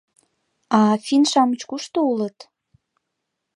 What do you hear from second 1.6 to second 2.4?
кушто улыт?